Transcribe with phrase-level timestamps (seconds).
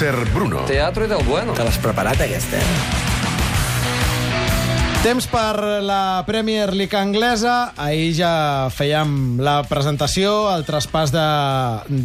[0.00, 0.60] Ser Bruno.
[0.60, 1.52] Teatro del bueno.
[1.52, 2.56] Te l'has preparat, aquesta?
[5.04, 7.74] Temps per la Premier League anglesa.
[7.76, 8.30] Ahir ja
[8.72, 11.26] fèiem la presentació, el traspàs de,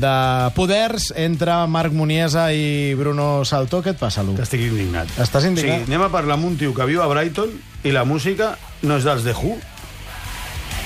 [0.04, 0.12] de
[0.60, 3.80] poders entre Marc Muniesa i Bruno Saltó.
[3.80, 4.36] Què et passa, Lu?
[4.44, 5.16] Estic indignat.
[5.16, 5.86] Estàs indignat?
[5.86, 7.56] Sí, anem a parlar amb un tio que viu a Brighton
[7.88, 9.56] i la música no és dels The Who.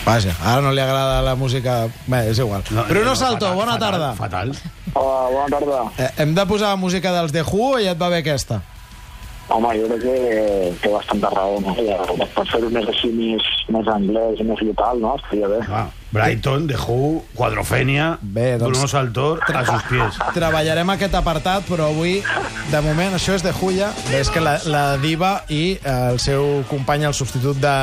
[0.05, 1.83] Vaja, ara no li agrada la música...
[2.07, 2.63] Bé, és igual.
[2.71, 4.09] No, Bruno no, Saltó, fatal, bona fatal, tarda.
[4.15, 4.55] Fatal.
[4.93, 5.83] Hola, bona tarda.
[6.01, 8.61] Eh, hem de posar música dels The Who o ja et va bé aquesta?
[9.49, 11.71] Home, jo crec que té bastanta raó, no?
[11.81, 11.95] Ja,
[12.35, 15.15] per fer-ho més així, més, més anglès i més local, no?
[15.17, 15.57] Estaria bé.
[15.73, 20.19] Ah, Brighton, The Who, Quadrofènia, Bé, doncs- Bruno Saltor, a sus pies.
[20.37, 22.19] Treballarem aquest apartat, però avui,
[22.69, 23.89] de moment, això és de Julla.
[24.13, 27.75] És que la, la Diva i eh, el seu company, el substitut de,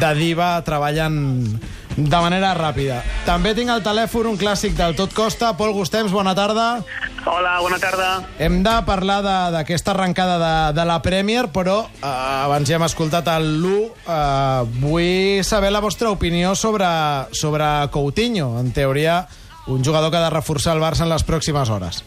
[0.00, 1.58] de Diva, treballen
[1.96, 3.00] de manera ràpida.
[3.26, 5.52] També tinc al telèfon un clàssic del Tot Costa.
[5.58, 6.82] Pol Gustems, bona tarda.
[7.24, 8.08] Hola, bona tarda.
[8.42, 9.20] Hem de parlar
[9.54, 13.78] d'aquesta arrencada de, de la Premier, però eh, abans ja hem escoltat el Lu.
[14.02, 16.88] Eh, vull saber la vostra opinió sobre,
[17.32, 18.58] sobre Coutinho.
[18.60, 19.22] En teoria,
[19.68, 22.02] un jugador que ha de reforçar el Barça en les pròximes hores.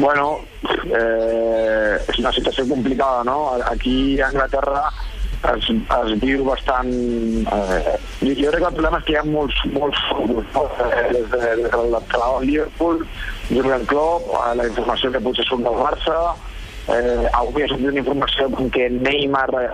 [0.00, 0.40] Bueno,
[0.88, 3.52] eh, és una situació complicada, no?
[3.68, 4.86] Aquí a Anglaterra
[5.50, 6.92] es, es viu bastant...
[6.92, 10.64] Eh, jo crec que el problema és que hi ha molts, molts focus, no?
[10.86, 13.04] Eh, des de, des de l'entrada del Liverpool,
[13.50, 16.18] Jurgen Klopp, eh, la informació que potser surt del Barça,
[16.88, 19.66] eh, avui ha sortit una informació com que Neymar eh,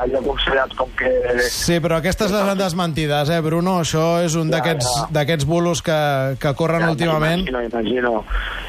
[0.00, 1.10] havia aconsellat com que...
[1.52, 3.78] Sí, però aquestes les han desmentides, eh, Bruno?
[3.84, 5.06] Això és un Ja, d'aquests ja.
[5.18, 6.00] d'aquests bulos que,
[6.42, 7.46] que corren Ja, últimament.
[7.46, 8.12] Imagino, imagino.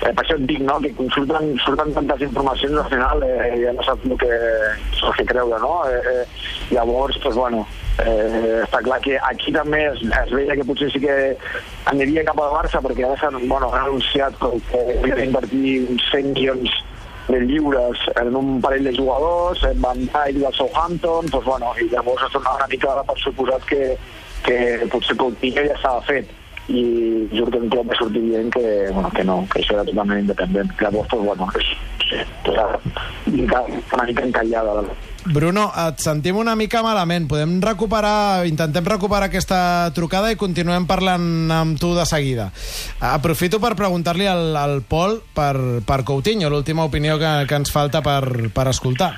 [0.04, 3.74] Eh, per això et dic, no?, que quan surten, tantes informacions, al final eh, ja
[3.74, 5.76] no saps el que, el que creure, no?
[5.90, 7.66] Eh, eh, llavors, doncs, bueno,
[8.04, 11.16] eh, està clar que aquí també es, es veia que potser sí que
[11.90, 16.06] aniria cap al Barça, perquè ara s'han bueno, han anunciat que que havia d'invertir uns
[16.12, 16.74] 100 milions
[17.28, 22.24] de lliures en un parell de jugadors, Van Dijk del Southampton, doncs, bueno, i llavors
[22.28, 23.96] es dona una mica per suposat que,
[24.48, 24.60] que
[24.92, 26.32] potser Coutinho ja estava fet
[26.68, 30.74] i Jurgen Klopp va sortir dient que, bueno, que no, que això era totalment independent.
[30.82, 31.70] Llavors, doncs, bueno, és,
[32.18, 34.82] és una mica encallada.
[35.28, 37.28] Bruno, et sentim una mica malament.
[37.28, 39.60] Podem recuperar, intentem recuperar aquesta
[39.96, 42.50] trucada i continuem parlant amb tu de seguida.
[43.04, 48.04] Aprofito per preguntar-li al, al Pol per, per Coutinho, l'última opinió que, que ens falta
[48.06, 49.16] per, per escoltar.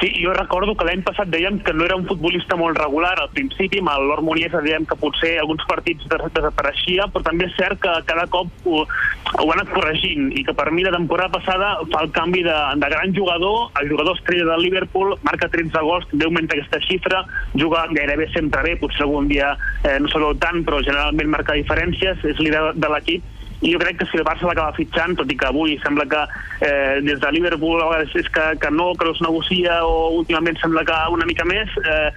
[0.00, 3.14] Sí, jo recordo que l'any passat dèiem que no era un futbolista molt regular.
[3.16, 4.26] Al principi, amb el Lord
[4.66, 8.82] dèiem que potser alguns partits des desapareixia, però també és cert que cada cop ho,
[8.84, 12.56] ho ha anat corregint i que per mi la temporada passada fa el canvi de,
[12.82, 17.22] de gran jugador, el jugador estrella del Liverpool, marca 13 gols, també augmenta aquesta xifra,
[17.54, 22.20] juga gairebé sempre bé, potser algun dia eh, no veu tant, però generalment marca diferències,
[22.24, 25.36] és líder de l'equip i jo crec que si el Barça l'acaba fitxant, tot i
[25.38, 26.22] que avui sembla que
[26.66, 30.18] eh, des de Liverpool a vegades és que, que no, que no es negocia o
[30.18, 32.10] últimament sembla que una mica més, eh,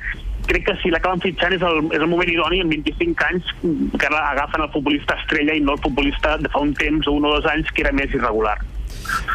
[0.49, 4.09] crec que si l'acaben fitxant és el, és el moment idoni en 25 anys que
[4.09, 7.29] ara agafen el futbolista estrella i no el futbolista de fa un temps o un
[7.29, 8.57] o dos anys que era més irregular.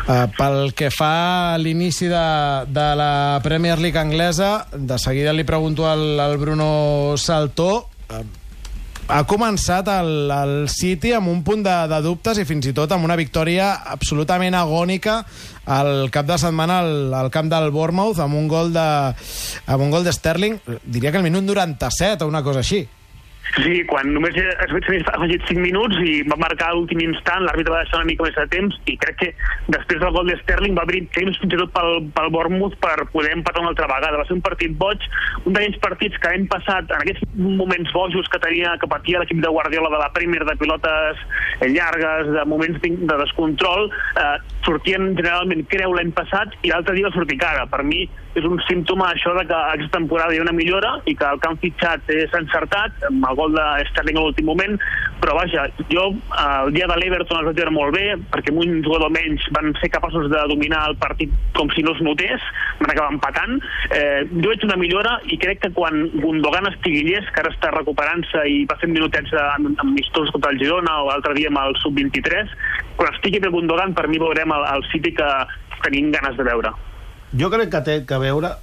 [0.04, 2.28] Uh, pel que fa a l'inici de,
[2.68, 7.88] de la Premier League anglesa, de seguida li pregunto al, al Bruno Saltó.
[8.10, 8.24] Uh,
[9.08, 12.92] ha començat el, el City amb un punt de, de dubtes i fins i tot
[12.94, 15.18] amb una victòria absolutament agònica
[15.76, 18.86] al cap de setmana al, al camp del Bournemouth amb un gol de
[19.66, 22.84] amb un gol de Sterling, diria que al minut 97 o una cosa així.
[23.52, 27.74] Sí, quan només es s'havia afegit 5 minuts i va marcar a l'últim instant, l'àrbitre
[27.74, 29.28] va deixar una mica més de temps i crec que
[29.76, 32.96] després del gol de Sterling va obrir temps fins i tot pel, pel Bournemouth per
[33.12, 34.18] poder empatar una altra vegada.
[34.18, 35.06] Va ser un partit boig,
[35.44, 39.44] un d'aquells partits que hem passat en aquests moments bojos que tenia que patia l'equip
[39.44, 41.22] de Guardiola de la Premier de pilotes
[41.62, 47.14] llargues, de moments de descontrol, eh, sortien generalment creu l'any passat i l'altre dia va
[47.14, 47.68] sortir cara.
[47.70, 51.14] Per mi és un símptoma això de que aquesta temporada hi ha una millora i
[51.14, 54.74] que el que han fitxat és encertat amb el gol de Sterling a l'últim moment.
[55.22, 58.80] Però vaja, jo el dia de l'Everton els vaig veure molt bé perquè amb un
[58.86, 62.42] jugador menys van ser capaços de dominar el partit com si no es notés
[62.80, 63.60] van acabar empatant.
[63.94, 67.70] Eh, jo veig una millora i crec que quan Gundogan estigui llest que ara està
[67.74, 72.50] recuperant-se i va fent minutets amistosos contra el Girona o l'altre dia amb el Sub-23
[72.98, 75.30] quan estigui bé Gundogan per mi veurem el, el City que
[75.86, 76.74] tenim ganes de veure
[77.38, 78.54] Jo crec que té que veure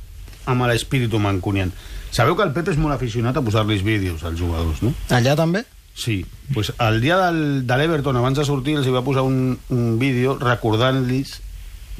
[0.50, 1.72] amb l'espíritu mancunian.
[2.12, 4.94] Sabeu que el Pep és molt aficionat a posar-los vídeos als jugadors, no?
[5.10, 5.64] Allà també?
[5.96, 9.58] Sí, pues el dia del, de l'Everton, abans de sortir, els hi va posar un,
[9.70, 11.38] un vídeo recordant-los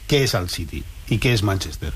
[0.08, 0.82] què és el City
[1.12, 1.92] i què és Manchester.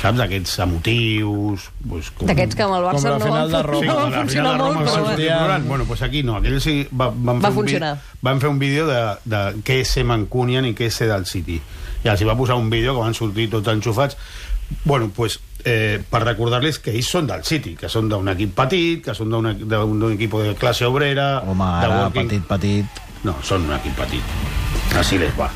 [0.00, 0.18] saps?
[0.20, 1.68] Aquests emotius...
[1.88, 2.26] Pues, com...
[2.28, 3.84] D'aquests que amb el Com Barça la no final van, de Roma.
[3.84, 5.84] no Sí, van la funcionar molt, Roma però va bueno.
[5.84, 7.92] pues aquí no, aquells sí va, van, Va fer un funcionar.
[8.22, 11.26] van fer un vídeo de, de què és ser Mancunian i què és ser del
[11.26, 11.60] City.
[12.04, 14.16] I els hi va posar un vídeo que van sortir tots enxufats.
[14.84, 19.02] Bueno, pues, eh, per recordar-les que ells són del City, que són d'un equip petit,
[19.04, 21.40] que són d'un equip de classe obrera...
[21.46, 23.02] Home, de ara, working- petit, petit...
[23.24, 24.96] No, són un equip petit.
[25.00, 25.48] Així les va.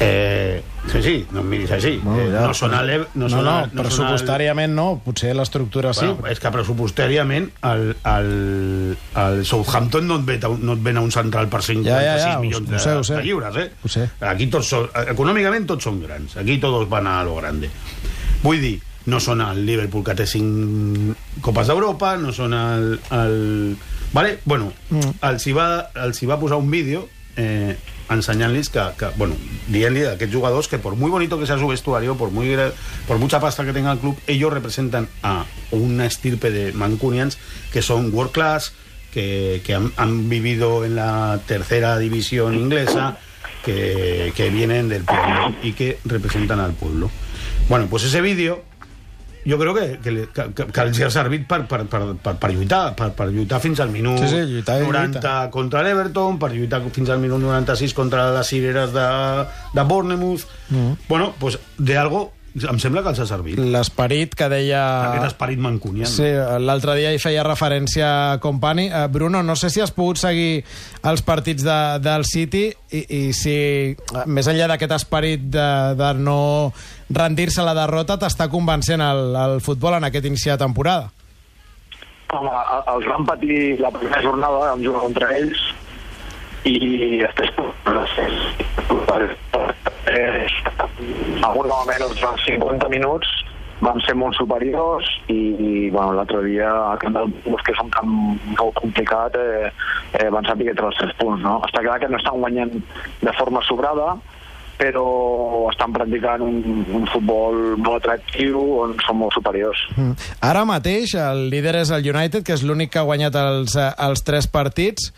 [0.00, 1.92] Eh, sí, sí, no em miris així.
[2.02, 2.92] Bueno, eh, no són el...
[3.14, 6.06] No, no, no, el- pressupostàriament no, potser l'estructura sí.
[6.08, 8.30] Bueno, és que pressupostàriament el, el,
[9.24, 12.16] el Southampton no et, un- no et ven a un central per 56 Ja, ja,
[12.18, 13.14] ja, milions de, sé.
[13.14, 13.68] de lliures, eh?
[13.84, 14.08] Ho sé.
[14.32, 16.36] Aquí tots són, econòmicament tots són grans.
[16.40, 17.70] Aquí tots van a lo grande.
[18.42, 22.94] Vull dir, no són el Liverpool que té 5 Copes d'Europa, no són el...
[23.14, 23.76] el...
[24.12, 24.38] Vale?
[24.44, 25.14] Bueno, mm.
[25.30, 25.68] els, hi va,
[26.04, 27.06] els hi va posar un vídeo
[27.36, 27.76] eh,
[28.10, 29.36] ensenyant-los que, que, bueno,
[29.68, 32.56] dient-li jugadors que por muy bonito que sea su vestuario, por, muy,
[33.06, 37.38] por mucha pasta que tenga el club, ellos representan a una estirpe de mancunians
[37.72, 38.72] que son world class,
[39.12, 39.62] que,
[39.96, 43.18] han vivido en la tercera división inglesa,
[43.64, 47.10] que, que vienen del pueblo y que representan al pueblo.
[47.68, 48.64] Bueno, pues ese vídeo
[49.46, 52.82] jo crec que, que, que, que, els ha servit per, per, per, per, per lluitar,
[52.98, 55.38] per, per lluitar fins al minut Sí, sí, lluitar i 90 lluitar.
[55.54, 59.08] contra l'Everton, per lluitar fins al minut 96 contra les cireres de,
[59.74, 60.46] de Bournemouth.
[60.70, 61.08] Mm.
[61.08, 63.60] Bueno, pues de algo em sembla que els ha servit.
[63.72, 64.82] L'esperit que deia...
[65.08, 66.08] Aquest esperit mancunian.
[66.10, 66.26] Sí,
[66.60, 68.90] l'altre dia hi feia referència Company.
[68.90, 70.60] Uh, Bruno, no sé si has pogut seguir
[71.08, 73.56] els partits de, del City i, i si,
[74.26, 75.68] més enllà d'aquest esperit de,
[75.98, 76.72] de no
[77.12, 81.10] rendir-se a la derrota, t'està convencent el, el futbol en aquest inici de temporada.
[82.32, 82.52] Home,
[82.94, 85.64] els van patir la primera jornada, vam jugar contra ells,
[86.64, 86.78] i
[87.20, 87.50] després
[90.12, 90.46] eh,
[91.42, 93.28] algun almenys durant 50 minuts
[93.82, 96.70] van ser molt superiors i, i bueno, l'altre dia
[97.02, 98.12] Bus, que un camp
[98.54, 99.72] molt complicat, eh,
[100.20, 101.42] eh, van saber que els tres punts.
[101.42, 101.58] No?
[101.66, 102.76] Està clar que no estan guanyant
[103.22, 104.14] de forma sobrada,
[104.78, 109.82] però estan practicant un, un futbol molt atractiu on són molt superiors.
[109.96, 110.14] Mm.
[110.48, 113.90] Ara mateix el líder és el United, que és l'únic que ha guanyat els, eh,
[114.06, 115.10] els tres partits.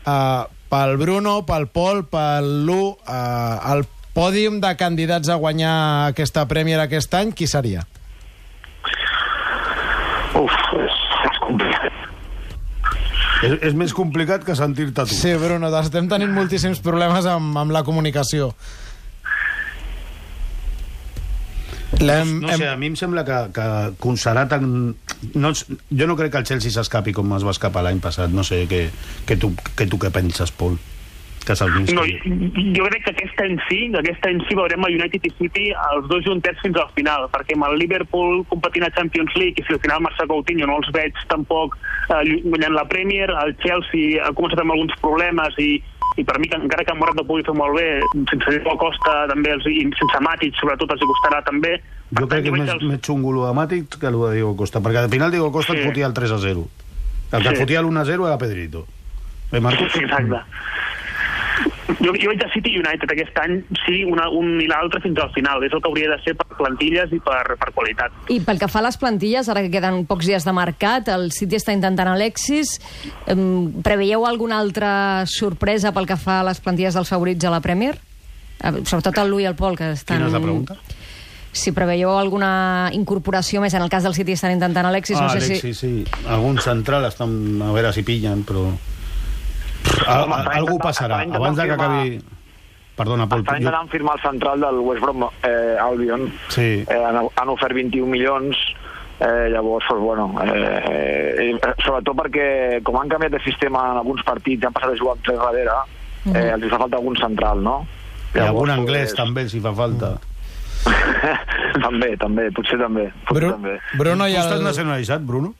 [0.00, 3.84] Uh, pel Bruno, pel Pol, pel Lu, uh, el
[4.16, 5.74] pòdium de candidats a guanyar
[6.10, 7.84] aquesta Premier aquest any, qui seria?
[10.38, 10.98] Uf, és,
[11.30, 11.96] és complicat.
[13.40, 15.16] És, és més complicat que sentir-te tu.
[15.16, 18.52] Sí, Bruno, estem tenint moltíssims problemes amb, amb la comunicació.
[22.00, 24.94] L'hem- No sé, hem- a mi em sembla que, que serà tan...
[25.34, 28.30] No, jo no crec que el Chelsea s'escapi com es va escapar l'any passat.
[28.32, 28.84] No sé què,
[29.26, 30.78] què, tu, què tu què penses, Pol?
[31.46, 32.20] Que se'l vins No, que-
[32.76, 36.08] jo crec que aquest any sí, aquest any sí veurem a United i City els
[36.08, 39.72] dos juntets fins al final, perquè amb el Liverpool competint a Champions League i si
[39.72, 41.78] al final Marcel Coutinho no els veig tampoc
[42.10, 45.82] eh, guanyant la Premier, el Chelsea ha començat amb alguns problemes i,
[46.20, 47.88] i per mi que encara que Morat no pugui fer molt bé,
[48.30, 51.78] sense Diego Costa també, els, i sense Matic sobretot els hi costarà també.
[52.12, 54.34] Per Jo crec que és més, els- més xungo lo de Matic que lo de
[54.36, 55.78] Diego Costa, perquè al final Diego Costa Sí.
[55.80, 56.68] et fotia el 3 a 0.
[57.32, 57.54] El que Sí.
[57.54, 58.86] et fotia l'1 a 0 era Pedrito.
[59.52, 59.90] Eh, Marcos?
[59.92, 60.36] Sí, exacte.
[61.98, 65.32] Jo, jo veig a City United aquest any, sí, una, un i l'altre fins al
[65.34, 65.64] final.
[65.66, 68.14] És el que hauria de ser per plantilles i per, per qualitat.
[68.30, 71.30] I pel que fa a les plantilles, ara que queden pocs dies de mercat, el
[71.34, 72.76] City està intentant Alexis.
[73.30, 74.92] Em, Preveieu alguna altra
[75.30, 77.96] sorpresa pel que fa a les plantilles dels favorits a la Premier?
[78.60, 80.18] Sobretot el Lu i el Pol, que estan...
[80.20, 80.76] Quina és la pregunta?
[81.50, 85.30] Si preveieu alguna incorporació més, en el cas del City estan intentant Alexis, ah, no
[85.32, 86.04] sé Alexis, si...
[86.04, 86.26] sí.
[86.30, 87.32] Algun central estan
[87.66, 88.68] a veure si pillen, però...
[90.10, 91.22] Al, Home, està algú passarà.
[91.40, 92.20] Abans de que acabi...
[93.00, 93.40] Perdona, Pol.
[93.40, 96.26] Està intentant firmar el central del West Brom eh, Albion.
[96.52, 96.82] Sí.
[96.84, 98.58] Eh, han, han ofert 21 milions.
[99.20, 102.44] Eh, llavors, pues, bueno, eh, eh, sobretot perquè
[102.84, 105.74] com han canviat de sistema en alguns partits han passat a jugar amb tres darrere,
[106.32, 107.74] eh, els hi fa falta algun central, no?
[108.32, 110.14] I algun anglès pues, també els hi fa falta.
[111.84, 113.10] també, també, potser també.
[113.28, 113.76] Potser Bru també.
[114.00, 115.52] Bruno i tu estàs nacionalitzat, Bruno?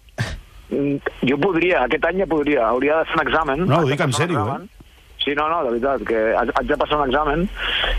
[0.71, 2.69] Mm, Jo podria, aquest any ja podria.
[2.69, 3.67] Hauria de fer un examen.
[3.67, 4.69] No, ho dic en sèrio, examen.
[5.21, 7.43] Sí, no, no, de veritat, que haig de passar un examen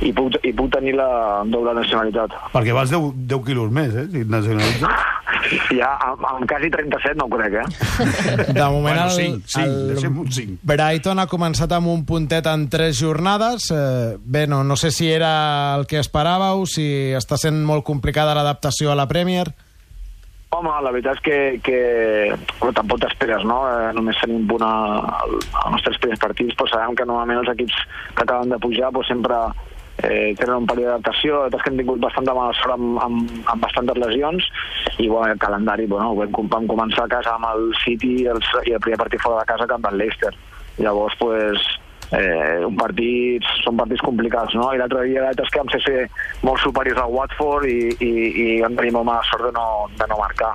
[0.01, 2.34] i puc, i puc tenir la doble nacionalitat.
[2.50, 4.08] Perquè vals 10, 10 quilos més, eh?
[4.10, 4.88] Si et nacionalitzes.
[5.74, 7.63] Ja, amb, amb quasi 37 no ho crec, eh?
[8.54, 10.60] De moment Bueno, el, cinc, cinc, deixem un cinc.
[10.70, 13.66] Brighton ha començat amb un puntet en tres jornades.
[13.74, 15.32] Eh, bé, no, no sé si era
[15.80, 16.86] el que esperàveu, si
[17.18, 19.50] està sent molt complicada l'adaptació a la Premier.
[20.51, 21.77] Home, la veritat és que, que
[22.60, 23.62] bueno, tampoc t'esperes, no?
[23.72, 27.39] Eh, només tenim un punt a- al- als nostres primers partits, però sabem que normalment
[27.39, 27.77] els equips
[28.17, 29.38] que acaben de pujar pues, sempre
[30.03, 33.31] eh, tenen un període d'adaptació, nosaltres que hem tingut bastant de mala sort amb, amb,
[33.53, 34.50] amb bastantes lesions,
[35.00, 38.43] i bueno, el calendari, bueno, vam, vam començar a casa amb el City i el,
[38.67, 40.34] i el primer partit fora de casa cap al Leicester.
[40.84, 41.63] Llavors, pues,
[42.12, 44.70] eh, un partit, són partits complicats, no?
[44.74, 46.06] I l'altre dia és que vam ser,
[46.46, 48.12] molt superiors al Watford i, i,
[48.44, 50.53] i vam tenir molt mala sort de no, de no marcar.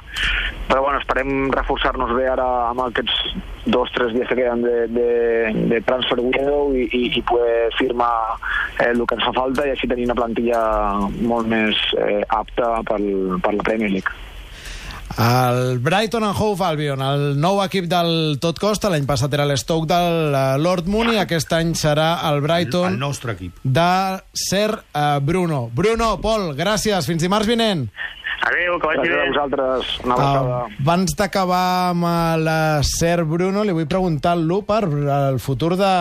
[0.66, 3.36] Però bueno, esperem reforçar-nos bé ara amb aquests
[3.66, 5.08] dos tres dies que queden de, de,
[5.72, 8.12] de transfer window i, i, i poder firmar
[8.78, 10.62] eh, el que ens fa falta i així tenir una plantilla
[11.18, 13.10] molt més eh, apta pel,
[13.42, 14.14] per la Premier League.
[15.18, 19.88] El Brighton and Hove Albion, el nou equip del tot costa, l'any passat era l'Stoke
[19.88, 23.54] del eh, Lord Moon i aquest any serà el Brighton El nostre equip.
[23.64, 25.70] de Ser eh, Bruno.
[25.72, 27.86] Bruno, Pol, gràcies, fins dimarts vinent.
[28.46, 29.30] Adéu, que vagi Gràcies a bé.
[29.32, 29.94] vosaltres.
[30.04, 30.58] Una abraçada.
[30.68, 31.62] Uh, abans d'acabar
[31.94, 32.04] amb
[32.44, 35.92] la Ser Bruno, li vull preguntar-lo per el futur de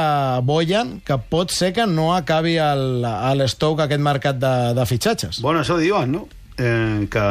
[0.45, 5.39] Boyan, que pot ser que no acabi el- a l'Stoke aquest mercat de, de fitxatges.
[5.41, 6.27] Bueno, això diuen, no?
[6.59, 7.23] Eh, que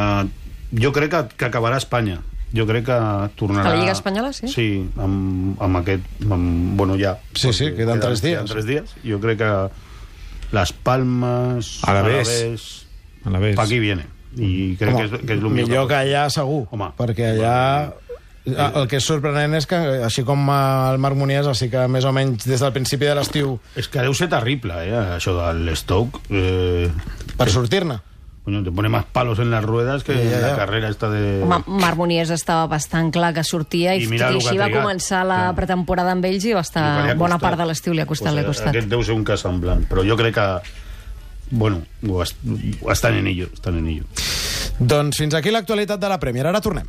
[0.80, 2.20] jo crec que, que acabarà a Espanya.
[2.54, 2.96] Jo crec que
[3.38, 3.66] tornarà...
[3.66, 4.46] A la Lliga Espanyola, sí?
[4.46, 4.66] Sí,
[5.02, 6.04] amb, amb aquest...
[6.28, 7.16] Amb, bueno, ja.
[7.34, 8.36] Sí, sí, perquè queden tres dies.
[8.38, 8.92] Queden tres dies.
[9.02, 9.50] Jo crec que
[10.54, 11.80] Las Palmes...
[11.82, 12.28] Alavés.
[12.30, 12.66] Alavés
[13.24, 13.56] A la vez.
[13.56, 14.06] pa aquí viene.
[14.36, 15.68] I crec que és, que és el millor.
[15.68, 16.92] millor que allà segur, Home.
[16.98, 17.58] perquè allà...
[18.44, 22.10] El que és sorprenent és que, així com el Marc Munies, així que més o
[22.12, 26.20] menys des del principi de l'estiu, És que deu ser terrible, eh, això de l'Stoke.
[26.28, 26.90] Eh,
[27.38, 27.96] per sortir-ne.
[28.44, 30.56] Coño, te pone más palos en las ruedas que Ja, ja, en la ja.
[30.56, 31.42] carrera esta de...
[31.42, 35.38] Home, Marc Munies estava bastant clar que sortia i, I i, així va començar la
[35.46, 35.54] Clar.
[35.62, 38.34] pretemporada amb ells i va I estar ha bona part de l'estiu li ha costat,
[38.34, 38.72] Pues, li ha eh, costat.
[38.74, 40.48] Aquest deu ser un cas semblant, però jo crec que
[41.50, 41.82] bueno,
[42.90, 44.04] estan en ello, estan en ello.
[44.80, 46.48] Doncs fins aquí l'actualitat de la Premier.
[46.50, 46.82] Ara tornem.